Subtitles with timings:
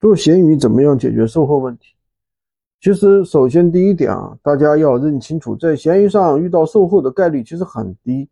[0.00, 1.94] 做闲鱼怎么样解决售后问题？
[2.80, 8.28] 其实，首先第一点啊，大家要认清楚，在闲鱼上遇到售后的概率其实很低，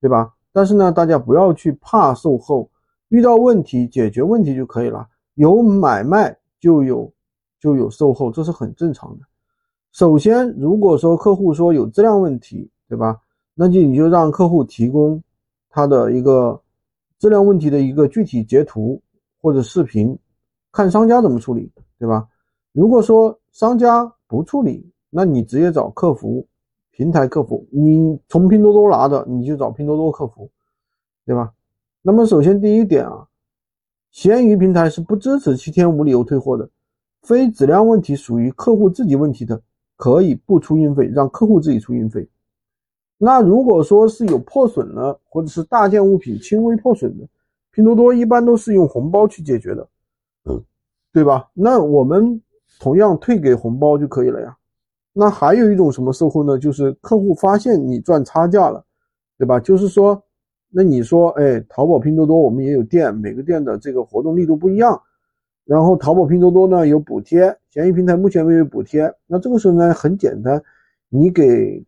[0.00, 0.34] 对吧？
[0.52, 2.68] 但是呢，大家不要去怕售后，
[3.10, 5.06] 遇到问题解决问题就可以了。
[5.34, 7.08] 有买卖就有
[7.60, 9.24] 就有售后，这是很正常的。
[9.92, 13.16] 首先，如果说客户说有质量问题，对吧？
[13.54, 15.22] 那就你就让客户提供
[15.70, 16.60] 他的一个
[17.20, 19.00] 质量问题的一个具体截图
[19.40, 20.18] 或者视频。
[20.74, 22.28] 看商家怎么处理，对吧？
[22.72, 26.44] 如果说商家不处理，那你直接找客服
[26.90, 27.64] 平台客服。
[27.70, 30.50] 你从拼多多拿的，你就找拼多多客服，
[31.24, 31.54] 对吧？
[32.02, 33.28] 那么首先第一点啊，
[34.10, 36.68] 闲鱼平台是不支持七天无理由退货的。
[37.22, 39.62] 非质量问题属于客户自己问题的，
[39.94, 42.28] 可以不出运费，让客户自己出运费。
[43.16, 47.28] 那如果说是有破损了，或者是大件物品轻微破损的，
[47.70, 49.88] 拼多多一般都是用红包去解决的。
[50.46, 50.62] 嗯，
[51.14, 51.48] 对吧？
[51.54, 52.42] 那我们
[52.80, 54.56] 同样退给红包就可以了呀。
[55.12, 56.58] 那还有一种什么售后呢？
[56.58, 58.84] 就是客户发现你赚差价了，
[59.38, 59.60] 对吧？
[59.60, 60.20] 就是说，
[60.70, 65.00] 那你说，哎，淘宝、拼多多我们也有店，每个店的这个活动力度不一样。
[65.64, 69.08] 然后淘宝、拼多多呢有补贴，闲鱼平台目前没有补贴。
[69.28, 70.60] 那这个时候呢很简单，
[71.08, 71.80] 你给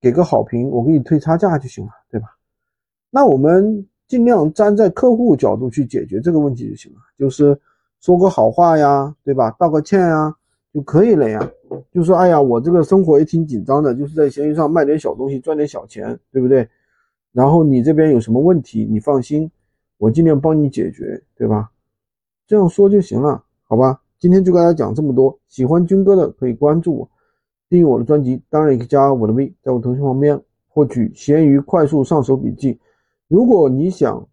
[0.00, 2.28] 给个好评，我给你退差价就行了，对吧？
[3.10, 7.60] 那我们尽量站在客户角度去解决这个问题就行了，就是。
[8.00, 9.50] 说个好话呀，对吧？
[9.58, 10.34] 道个歉呀，
[10.72, 11.50] 就可以了呀。
[11.92, 16.66] 就说，哎呀，我这个生活也挺紧张的，就是在闲鱼上卖点小东西，赚点小钱，对不对？
[17.32, 19.50] 然后你这边有什么问题，你放心，
[19.98, 21.70] 我尽量帮你解决，对吧？
[22.46, 24.00] 这样说就行了，好吧？
[24.18, 25.36] 今天就跟大家讲这么多。
[25.48, 27.10] 喜欢军哥的可以关注我，
[27.68, 32.78] 订阅我的专辑，当然也可以加我的微，在我头像旁边获取闲鱼快速上手笔记。
[33.26, 34.26] 如果你想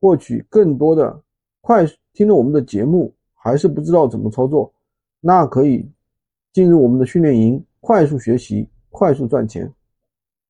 [0.00, 1.20] 获取更多的
[1.62, 1.96] 快速。
[2.18, 4.74] 听了我们的节目还是不知道怎么操作，
[5.20, 5.88] 那可以
[6.52, 9.72] 进入我们的训练营，快速学习，快速赚钱。